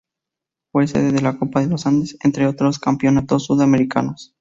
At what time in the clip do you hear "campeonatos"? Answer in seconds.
2.79-3.45